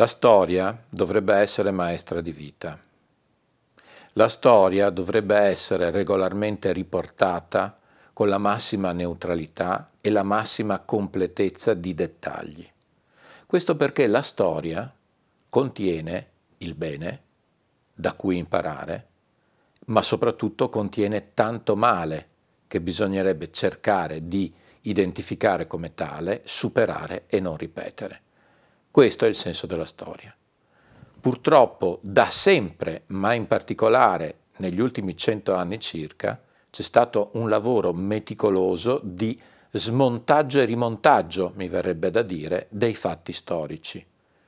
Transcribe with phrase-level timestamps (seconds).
[0.00, 2.78] La storia dovrebbe essere maestra di vita.
[4.14, 7.78] La storia dovrebbe essere regolarmente riportata
[8.14, 12.66] con la massima neutralità e la massima completezza di dettagli.
[13.44, 14.90] Questo perché la storia
[15.50, 17.22] contiene il bene,
[17.92, 19.06] da cui imparare,
[19.88, 22.28] ma soprattutto contiene tanto male
[22.68, 28.28] che bisognerebbe cercare di identificare come tale, superare e non ripetere.
[28.92, 30.34] Questo è il senso della storia.
[31.20, 37.92] Purtroppo da sempre, ma in particolare negli ultimi cento anni circa, c'è stato un lavoro
[37.92, 39.40] meticoloso di
[39.70, 44.04] smontaggio e rimontaggio, mi verrebbe da dire, dei fatti storici.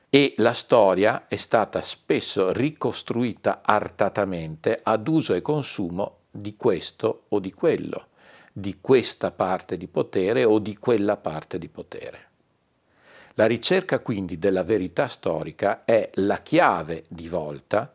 [0.09, 7.39] E la storia è stata spesso ricostruita artatamente ad uso e consumo di questo o
[7.39, 8.07] di quello,
[8.51, 12.31] di questa parte di potere o di quella parte di potere.
[13.35, 17.91] La ricerca quindi della verità storica è la chiave di volta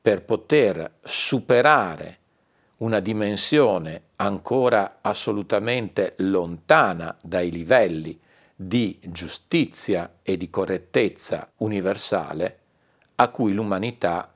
[0.00, 2.18] per poter superare
[2.78, 8.18] una dimensione ancora assolutamente lontana dai livelli
[8.54, 12.58] di giustizia e di correttezza universale
[13.16, 14.32] a cui l'umanità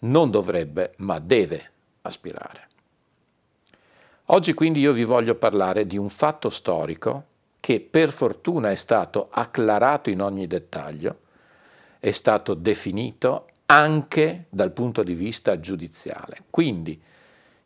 [0.00, 1.70] non dovrebbe ma deve
[2.02, 2.68] aspirare.
[4.26, 7.24] Oggi quindi io vi voglio parlare di un fatto storico
[7.66, 11.22] che per fortuna è stato acclarato in ogni dettaglio,
[11.98, 16.44] è stato definito anche dal punto di vista giudiziale.
[16.48, 17.02] Quindi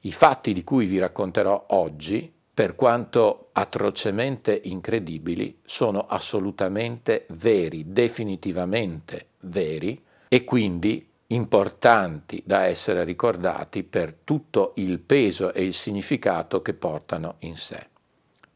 [0.00, 9.32] i fatti di cui vi racconterò oggi, per quanto atrocemente incredibili, sono assolutamente veri, definitivamente
[9.40, 16.72] veri e quindi importanti da essere ricordati per tutto il peso e il significato che
[16.72, 17.89] portano in sé.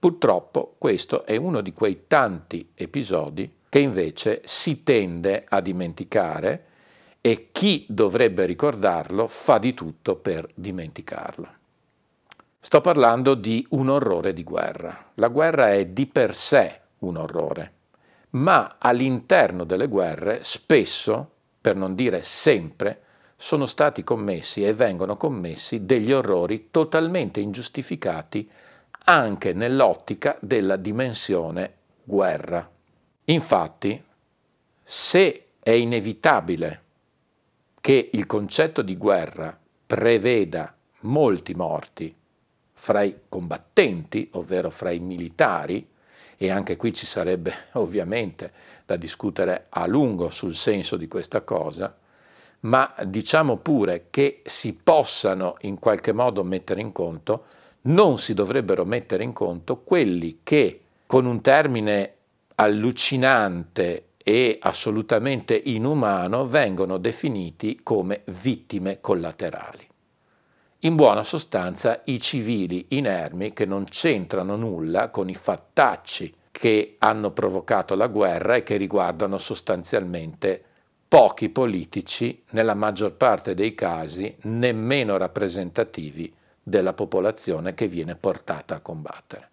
[0.05, 6.65] Purtroppo questo è uno di quei tanti episodi che invece si tende a dimenticare
[7.23, 11.49] e chi dovrebbe ricordarlo fa di tutto per dimenticarlo.
[12.61, 15.13] Sto parlando di un orrore di guerra.
[15.15, 17.73] La guerra è di per sé un orrore,
[18.33, 23.01] ma all'interno delle guerre spesso per non dire sempre,
[23.37, 28.51] sono stati commessi e vengono commessi degli orrori totalmente ingiustificati
[29.05, 32.69] anche nell'ottica della dimensione guerra.
[33.25, 34.03] Infatti,
[34.83, 36.83] se è inevitabile
[37.81, 42.15] che il concetto di guerra preveda molti morti
[42.73, 45.87] fra i combattenti, ovvero fra i militari,
[46.37, 48.53] e anche qui ci sarebbe ovviamente
[48.85, 51.95] da discutere a lungo sul senso di questa cosa,
[52.61, 57.45] ma diciamo pure che si possano in qualche modo mettere in conto,
[57.87, 62.15] non si dovrebbero mettere in conto quelli che con un termine
[62.57, 69.87] allucinante e assolutamente inumano vengono definiti come vittime collaterali.
[70.81, 77.33] In buona sostanza i civili inermi che non c'entrano nulla con i fattacci che hanno
[77.33, 80.63] provocato la guerra e che riguardano sostanzialmente
[81.09, 86.33] pochi politici, nella maggior parte dei casi nemmeno rappresentativi
[86.65, 89.51] della popolazione che viene portata a combattere.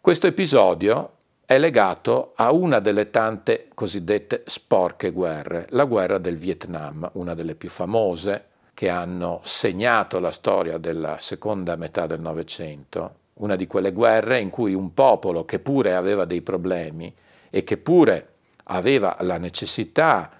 [0.00, 1.10] Questo episodio
[1.44, 7.54] è legato a una delle tante cosiddette sporche guerre, la guerra del Vietnam, una delle
[7.54, 13.92] più famose, che hanno segnato la storia della seconda metà del Novecento, una di quelle
[13.92, 17.12] guerre in cui un popolo che pure aveva dei problemi
[17.50, 18.28] e che pure
[18.64, 20.30] aveva la necessità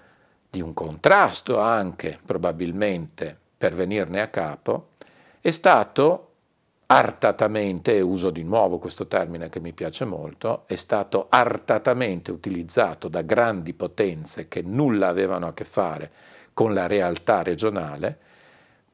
[0.49, 4.89] di un contrasto anche probabilmente per venirne a capo,
[5.45, 6.31] è stato
[6.87, 13.21] artatamente, uso di nuovo questo termine che mi piace molto, è stato artatamente utilizzato da
[13.21, 16.11] grandi potenze che nulla avevano a che fare
[16.51, 18.17] con la realtà regionale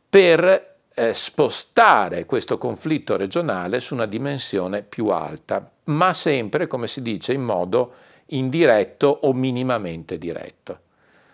[0.10, 7.02] per eh, spostare questo conflitto regionale su una dimensione più alta, ma sempre, come si
[7.02, 7.94] dice, in modo
[8.26, 10.80] indiretto o minimamente diretto.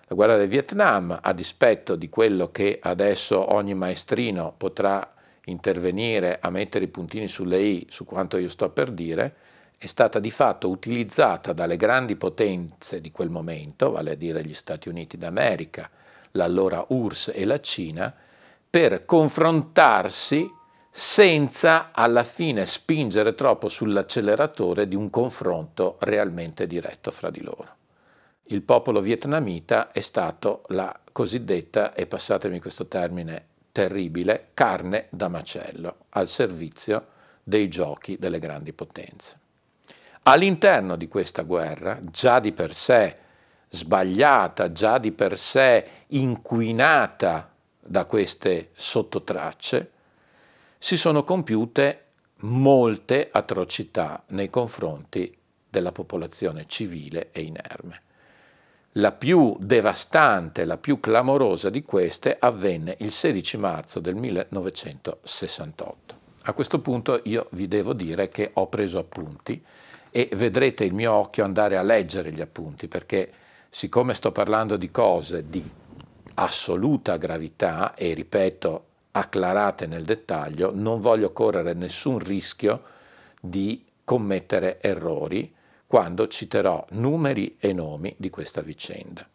[0.10, 5.14] La guerra del Vietnam, a dispetto di quello che adesso ogni maestrino potrà
[5.46, 9.36] intervenire a mettere i puntini sulle i su quanto io sto per dire,
[9.78, 14.54] è stata di fatto utilizzata dalle grandi potenze di quel momento, vale a dire gli
[14.54, 15.90] Stati Uniti d'America,
[16.32, 18.16] l'allora URSS e la Cina,
[18.70, 20.50] per confrontarsi
[20.90, 27.77] senza alla fine spingere troppo sull'acceleratore di un confronto realmente diretto fra di loro.
[28.50, 36.06] Il popolo vietnamita è stato la cosiddetta, e passatemi questo termine terribile, carne da macello
[36.10, 37.08] al servizio
[37.44, 39.38] dei giochi delle grandi potenze.
[40.24, 43.18] All'interno di questa guerra, già di per sé
[43.70, 49.92] sbagliata, già di per sé inquinata da queste sottotracce,
[50.78, 52.06] si sono compiute
[52.42, 55.36] molte atrocità nei confronti
[55.70, 58.02] della popolazione civile e inerme.
[58.98, 66.16] La più devastante, la più clamorosa di queste avvenne il 16 marzo del 1968.
[66.42, 69.64] A questo punto io vi devo dire che ho preso appunti
[70.10, 73.32] e vedrete il mio occhio andare a leggere gli appunti perché
[73.70, 75.64] siccome sto parlando di cose di
[76.34, 82.82] assoluta gravità e ripeto acclarate nel dettaglio, non voglio correre nessun rischio
[83.40, 85.54] di commettere errori
[85.88, 89.28] quando citerò numeri e nomi di questa vicenda.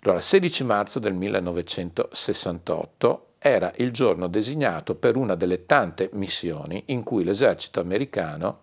[0.00, 7.02] Allora, 16 marzo del 1968 era il giorno designato per una delle tante missioni in
[7.02, 8.60] cui l'esercito americano,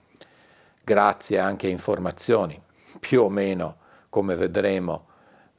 [0.84, 2.62] grazie anche a informazioni
[3.00, 3.78] più o meno,
[4.10, 5.08] come vedremo,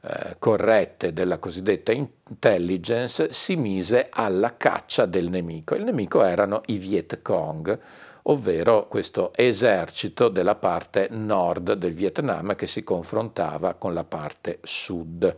[0.01, 5.75] eh, corrette della cosiddetta intelligence, si mise alla caccia del nemico.
[5.75, 7.79] Il nemico erano i Viet Cong,
[8.23, 15.37] ovvero questo esercito della parte nord del Vietnam che si confrontava con la parte sud.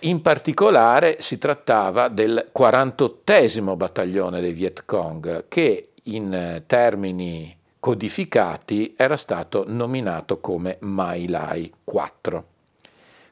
[0.00, 9.16] In particolare si trattava del 48 battaglione dei Viet Cong che in termini codificati era
[9.16, 12.44] stato nominato come Mai Lai 4.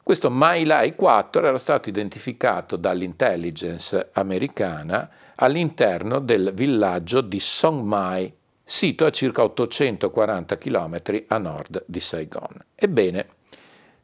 [0.03, 8.33] Questo Mai Lai 4 era stato identificato dall'intelligence americana all'interno del villaggio di Song Mai
[8.71, 12.67] sito a circa 840 km a nord di Saigon.
[12.77, 13.27] Ebbene,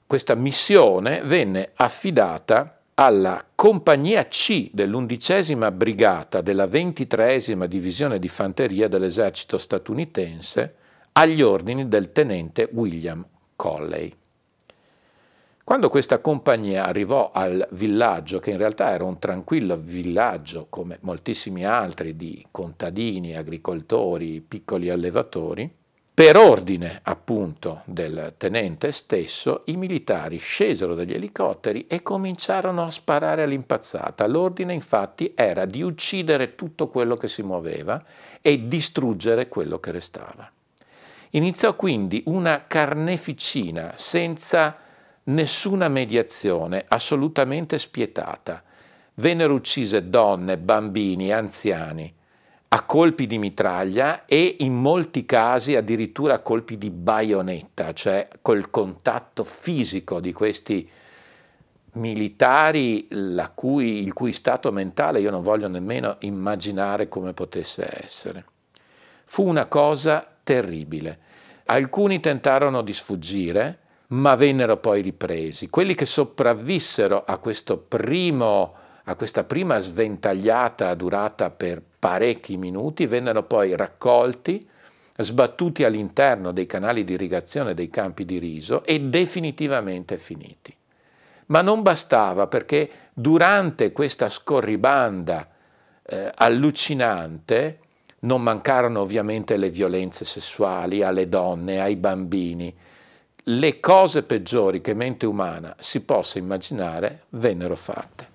[0.04, 9.56] questa missione venne affidata alla compagnia C dell'undicesima brigata della ventitreesima divisione di fanteria dell'esercito
[9.56, 10.74] statunitense
[11.12, 13.24] agli ordini del tenente William
[13.54, 14.12] Colley.
[15.66, 21.66] Quando questa compagnia arrivò al villaggio, che in realtà era un tranquillo villaggio come moltissimi
[21.66, 25.68] altri di contadini, agricoltori, piccoli allevatori,
[26.14, 33.42] per ordine appunto del tenente stesso, i militari scesero dagli elicotteri e cominciarono a sparare
[33.42, 34.24] all'impazzata.
[34.28, 38.00] L'ordine infatti era di uccidere tutto quello che si muoveva
[38.40, 40.48] e distruggere quello che restava.
[41.30, 44.84] Iniziò quindi una carneficina senza
[45.26, 48.62] nessuna mediazione, assolutamente spietata.
[49.14, 52.12] Vennero uccise donne, bambini, anziani,
[52.68, 58.70] a colpi di mitraglia e in molti casi addirittura a colpi di baionetta, cioè col
[58.70, 60.88] contatto fisico di questi
[61.92, 63.08] militari
[63.54, 68.44] cui, il cui stato mentale io non voglio nemmeno immaginare come potesse essere.
[69.24, 71.18] Fu una cosa terribile.
[71.66, 73.78] Alcuni tentarono di sfuggire,
[74.08, 75.68] ma vennero poi ripresi.
[75.68, 77.40] Quelli che sopravvissero a,
[77.88, 78.74] primo,
[79.04, 84.68] a questa prima sventagliata durata per parecchi minuti vennero poi raccolti,
[85.16, 90.74] sbattuti all'interno dei canali di irrigazione dei campi di riso e definitivamente finiti.
[91.46, 95.48] Ma non bastava perché durante questa scorribanda
[96.02, 97.78] eh, allucinante
[98.20, 102.74] non mancarono ovviamente le violenze sessuali alle donne, ai bambini,
[103.48, 108.26] le cose peggiori che mente umana si possa immaginare vennero fatte.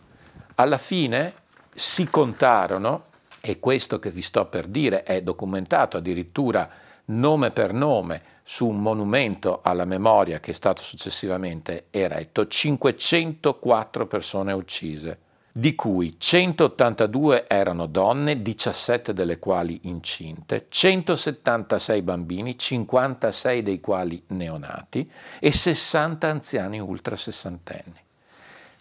[0.55, 1.33] Alla fine
[1.73, 3.07] si contarono,
[3.41, 6.69] e questo che vi sto per dire è documentato addirittura
[7.05, 14.53] nome per nome su un monumento alla memoria che è stato successivamente eretto, 504 persone
[14.53, 15.17] uccise
[15.51, 25.09] di cui 182 erano donne, 17 delle quali incinte, 176 bambini, 56 dei quali neonati
[25.39, 27.99] e 60 anziani ultra sessantenni.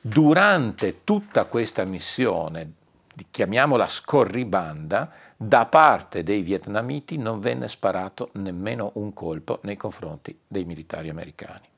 [0.00, 2.72] Durante tutta questa missione,
[3.30, 10.64] chiamiamola scorribanda, da parte dei vietnamiti non venne sparato nemmeno un colpo nei confronti dei
[10.64, 11.69] militari americani.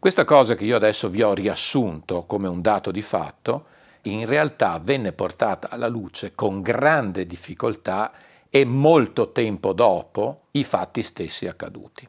[0.00, 3.66] Questa cosa che io adesso vi ho riassunto come un dato di fatto,
[4.04, 8.10] in realtà venne portata alla luce con grande difficoltà
[8.48, 12.08] e molto tempo dopo i fatti stessi accaduti.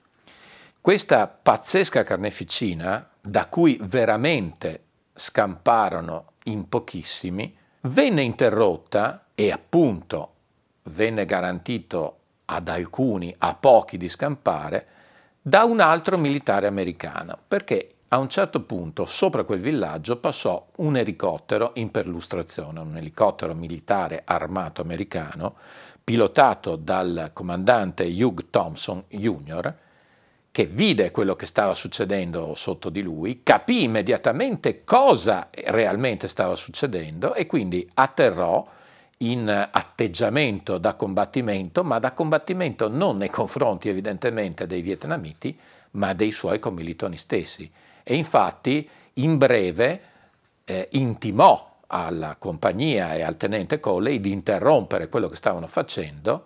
[0.79, 4.83] Questa pazzesca carneficina, da cui veramente
[5.13, 10.33] scamparono in pochissimi, venne interrotta e appunto
[10.83, 14.87] venne garantito ad alcuni, a pochi di scampare,
[15.41, 20.97] da un altro militare americano, perché a un certo punto sopra quel villaggio passò un
[20.97, 25.55] elicottero in perlustrazione, un elicottero militare armato americano,
[26.03, 29.73] pilotato dal comandante Hugh Thompson Jr.,
[30.51, 37.33] che vide quello che stava succedendo sotto di lui, capì immediatamente cosa realmente stava succedendo
[37.33, 38.67] e quindi atterrò
[39.21, 45.57] in atteggiamento da combattimento, ma da combattimento non nei confronti evidentemente dei vietnamiti,
[45.91, 47.69] ma dei suoi commilitoni stessi.
[48.03, 50.01] E infatti in breve
[50.65, 56.45] eh, intimò alla compagnia e al tenente Colley di interrompere quello che stavano facendo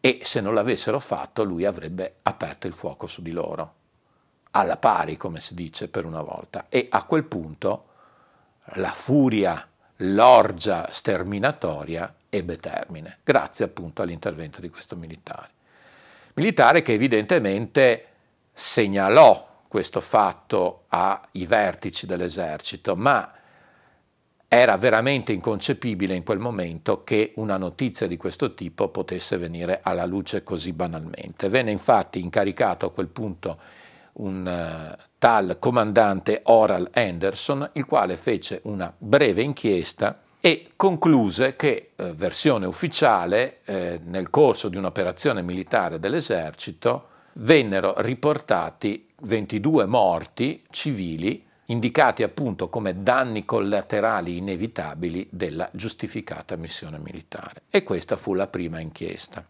[0.00, 3.74] e se non l'avessero fatto lui avrebbe aperto il fuoco su di loro,
[4.50, 6.66] alla pari come si dice per una volta.
[6.68, 7.84] E a quel punto
[8.74, 9.64] la furia,
[9.96, 15.50] l'orgia sterminatoria ebbe termine, grazie appunto all'intervento di questo militare.
[16.34, 18.06] Militare che evidentemente
[18.52, 23.32] segnalò questo fatto ai vertici dell'esercito, ma
[24.48, 30.04] era veramente inconcepibile in quel momento che una notizia di questo tipo potesse venire alla
[30.04, 31.48] luce così banalmente.
[31.48, 33.58] Venne infatti incaricato a quel punto
[34.14, 41.92] un uh, tal comandante Oral Anderson, il quale fece una breve inchiesta e concluse che,
[41.94, 51.46] eh, versione ufficiale, eh, nel corso di un'operazione militare dell'esercito vennero riportati 22 morti civili
[51.66, 57.62] indicati appunto come danni collaterali inevitabili della giustificata missione militare.
[57.70, 59.46] E questa fu la prima inchiesta.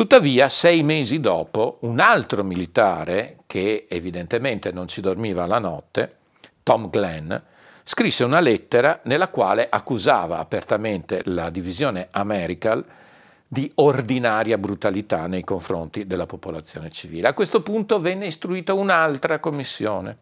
[0.00, 6.16] Tuttavia, sei mesi dopo, un altro militare, che evidentemente non ci dormiva la notte,
[6.62, 7.30] Tom Glenn,
[7.84, 12.82] scrisse una lettera nella quale accusava apertamente la divisione Americal
[13.46, 17.28] di ordinaria brutalità nei confronti della popolazione civile.
[17.28, 20.16] A questo punto venne istruita un'altra commissione,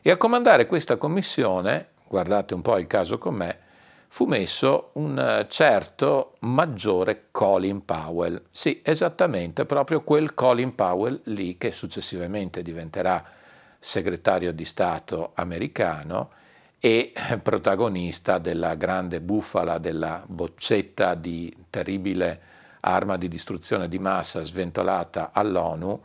[0.00, 3.58] e a comandare questa commissione, guardate un po' il caso con me,
[4.08, 8.42] fu messo un eh, certo maggiore Colin Powell.
[8.50, 13.24] Sì, esattamente, proprio quel Colin Powell lì che successivamente diventerà
[13.78, 16.30] segretario di Stato americano
[16.78, 22.40] e protagonista della grande bufala della boccetta di terribile
[22.80, 26.00] arma di distruzione di massa sventolata all'ONU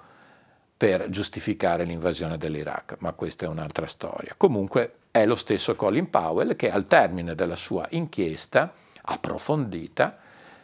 [0.76, 4.34] per giustificare l'invasione dell'Iraq, ma questa è un'altra storia.
[4.36, 10.18] Comunque è lo stesso Colin Powell che al termine della sua inchiesta approfondita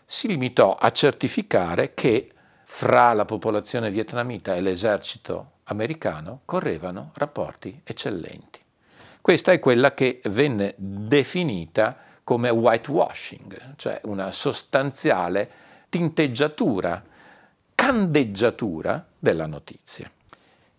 [0.05, 2.31] si limitò a certificare che
[2.63, 8.59] fra la popolazione vietnamita e l'esercito americano correvano rapporti eccellenti.
[9.21, 15.49] Questa è quella che venne definita come whitewashing, cioè una sostanziale
[15.89, 17.03] tinteggiatura
[17.75, 20.09] candeggiatura della notizia.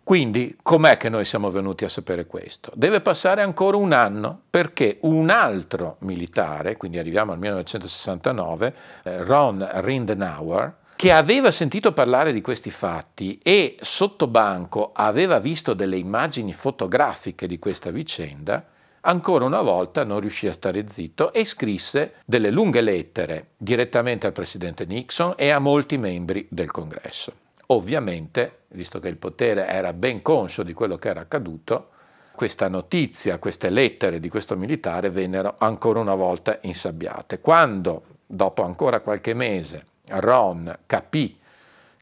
[0.08, 2.72] Quindi com'è che noi siamo venuti a sapere questo?
[2.74, 9.68] Deve passare ancora un anno perché un altro militare, quindi arriviamo al 1969, eh, Ron
[9.70, 16.54] Rindenauer, che aveva sentito parlare di questi fatti e sotto banco aveva visto delle immagini
[16.54, 18.64] fotografiche di questa vicenda,
[19.02, 24.32] ancora una volta non riuscì a stare zitto e scrisse delle lunghe lettere direttamente al
[24.32, 27.32] presidente Nixon e a molti membri del Congresso.
[27.70, 31.90] Ovviamente, visto che il potere era ben conscio di quello che era accaduto,
[32.34, 37.40] questa notizia, queste lettere di questo militare vennero ancora una volta insabbiate.
[37.40, 41.38] Quando, dopo ancora qualche mese, Ron capì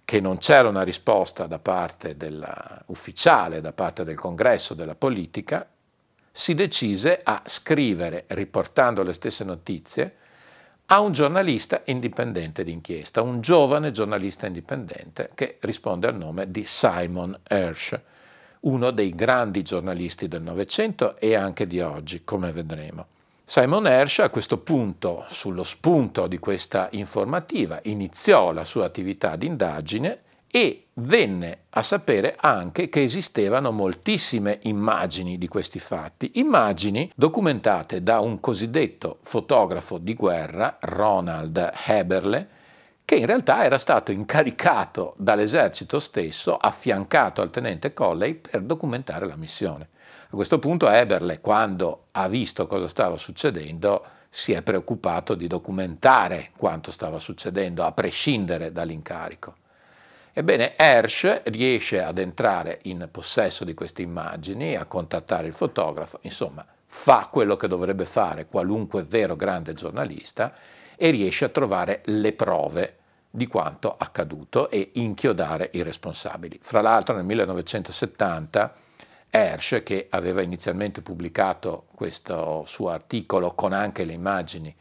[0.04, 5.66] che non c'era una risposta da parte della, ufficiale, da parte del congresso, della politica,
[6.30, 10.14] si decise a scrivere, riportando le stesse notizie,
[10.87, 17.37] a un giornalista indipendente d'inchiesta, un giovane giornalista indipendente che risponde al nome di Simon
[17.43, 17.99] Hersh,
[18.61, 23.07] uno dei grandi giornalisti del Novecento e anche di oggi, come vedremo.
[23.45, 29.47] Simon Hersh a questo punto, sullo spunto di questa informativa, iniziò la sua attività di
[29.47, 30.21] indagine
[30.57, 38.21] e venne a sapere anche che esistevano moltissime immagini di questi fatti, immagini documentate da
[38.21, 42.49] un cosiddetto fotografo di guerra, Ronald Heberle,
[43.05, 49.37] che in realtà era stato incaricato dall'esercito stesso, affiancato al tenente Colley, per documentare la
[49.37, 49.89] missione.
[50.31, 56.53] A questo punto Heberle, quando ha visto cosa stava succedendo, si è preoccupato di documentare
[56.57, 59.57] quanto stava succedendo, a prescindere dall'incarico.
[60.38, 66.62] Ebbene, Hersch riesce ad entrare in possesso di queste immagini, a contattare il fotografo, insomma,
[66.85, 70.52] fa quello che dovrebbe fare qualunque vero grande giornalista
[70.95, 72.97] e riesce a trovare le prove
[73.31, 76.59] di quanto accaduto e inchiodare i responsabili.
[76.61, 78.75] Fra l'altro nel 1970
[79.31, 84.76] Hersch, che aveva inizialmente pubblicato questo suo articolo con anche le immagini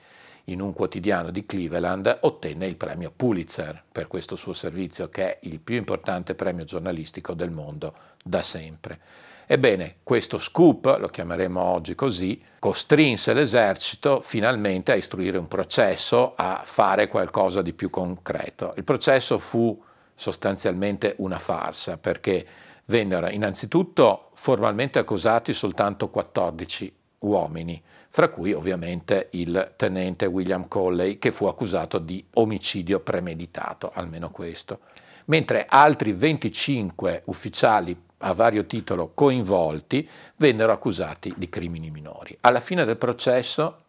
[0.45, 5.39] in un quotidiano di Cleveland, ottenne il premio Pulitzer per questo suo servizio, che è
[5.43, 8.99] il più importante premio giornalistico del mondo da sempre.
[9.47, 16.61] Ebbene, questo scoop, lo chiameremo oggi così, costrinse l'esercito finalmente a istruire un processo, a
[16.65, 18.73] fare qualcosa di più concreto.
[18.75, 19.79] Il processo fu
[20.15, 22.45] sostanzialmente una farsa perché
[22.85, 27.81] vennero innanzitutto formalmente accusati soltanto 14 uomini,
[28.15, 34.79] fra cui ovviamente il tenente William Colley che fu accusato di omicidio premeditato, almeno questo,
[35.25, 40.07] mentre altri 25 ufficiali a vario titolo coinvolti
[40.38, 42.38] vennero accusati di crimini minori.
[42.39, 43.81] Alla fine del processo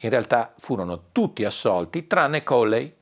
[0.00, 2.92] in realtà furono tutti assolti tranne Colley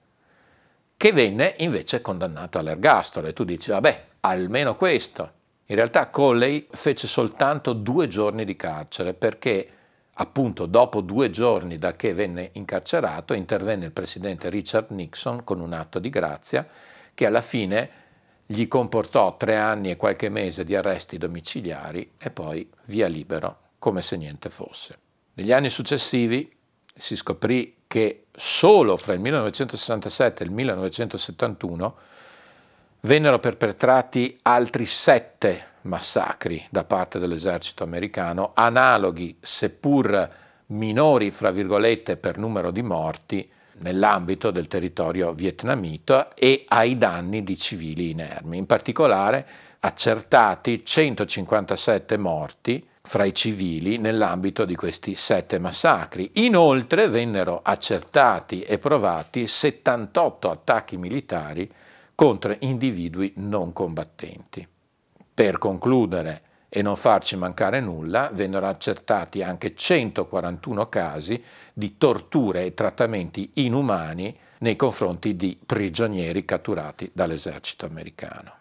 [0.97, 5.33] che venne invece condannato all'ergastolo e tu dici vabbè almeno questo.
[5.67, 9.73] In realtà Colley fece soltanto due giorni di carcere perché
[10.21, 15.73] appunto dopo due giorni da che venne incarcerato intervenne il presidente Richard Nixon con un
[15.73, 16.67] atto di grazia
[17.15, 17.99] che alla fine
[18.45, 24.03] gli comportò tre anni e qualche mese di arresti domiciliari e poi via libero come
[24.03, 24.99] se niente fosse.
[25.35, 26.55] Negli anni successivi
[26.95, 31.97] si scoprì che solo fra il 1967 e il 1971
[33.01, 40.31] vennero perpetrati altri sette massacri da parte dell'esercito americano, analoghi, seppur
[40.67, 47.57] minori, fra virgolette, per numero di morti, nell'ambito del territorio vietnamita e ai danni di
[47.57, 48.59] civili inermi.
[48.59, 49.47] In particolare
[49.81, 56.31] accertati 157 morti fra i civili nell'ambito di questi sette massacri.
[56.35, 61.71] Inoltre vennero accertati e provati 78 attacchi militari
[62.15, 64.67] contro individui non combattenti.
[65.41, 71.43] Per concludere e non farci mancare nulla, vennero accertati anche 141 casi
[71.73, 78.53] di torture e trattamenti inumani nei confronti di prigionieri catturati dall'esercito americano.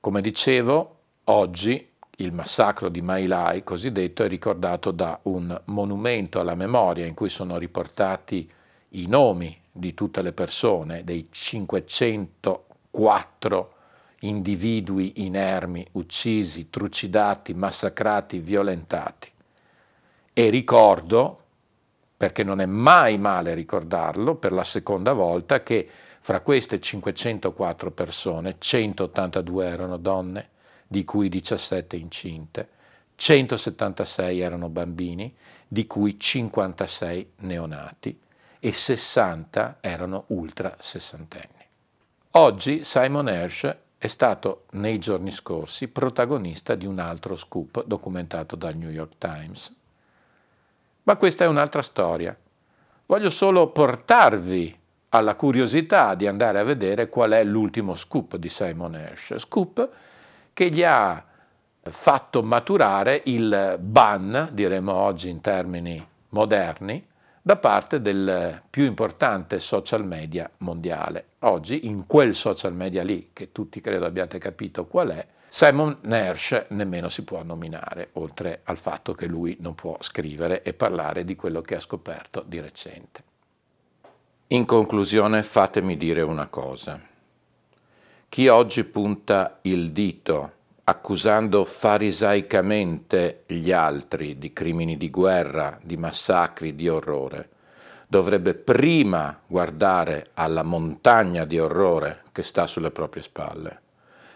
[0.00, 6.54] Come dicevo, oggi il massacro di My Lai, cosiddetto, è ricordato da un monumento alla
[6.54, 8.46] memoria in cui sono riportati
[8.90, 13.74] i nomi di tutte le persone, dei 504
[14.20, 19.30] individui inermi, uccisi, trucidati, massacrati, violentati.
[20.32, 21.44] E ricordo,
[22.16, 25.88] perché non è mai male ricordarlo, per la seconda volta che
[26.20, 30.48] fra queste 504 persone, 182 erano donne,
[30.86, 32.68] di cui 17 incinte,
[33.14, 35.34] 176 erano bambini,
[35.66, 38.18] di cui 56 neonati
[38.58, 41.64] e 60 erano ultra sessantenni.
[42.32, 48.74] Oggi Simon Hersh è stato nei giorni scorsi protagonista di un altro scoop documentato dal
[48.74, 49.76] New York Times.
[51.02, 52.34] Ma questa è un'altra storia.
[53.04, 54.74] Voglio solo portarvi
[55.10, 59.36] alla curiosità di andare a vedere qual è l'ultimo scoop di Simon Hersh.
[59.36, 59.90] Scoop
[60.54, 61.22] che gli ha
[61.82, 67.06] fatto maturare il ban, diremo oggi in termini moderni,
[67.42, 71.26] da parte del più importante social media mondiale.
[71.42, 76.66] Oggi in quel social media lì, che tutti credo abbiate capito qual è, Simon Nash
[76.68, 81.36] nemmeno si può nominare, oltre al fatto che lui non può scrivere e parlare di
[81.36, 83.24] quello che ha scoperto di recente.
[84.48, 87.00] In conclusione fatemi dire una cosa.
[88.28, 90.52] Chi oggi punta il dito
[90.84, 97.48] accusando farisaicamente gli altri di crimini di guerra, di massacri, di orrore,
[98.10, 103.80] dovrebbe prima guardare alla montagna di orrore che sta sulle proprie spalle,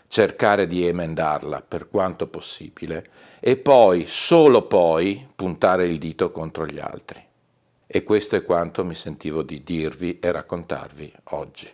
[0.06, 3.04] cercare di emendarla per quanto possibile
[3.40, 7.20] e poi, solo poi, puntare il dito contro gli altri.
[7.84, 11.68] E questo è quanto mi sentivo di dirvi e raccontarvi oggi.